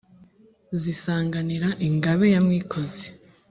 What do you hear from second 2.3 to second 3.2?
ya mwikozi,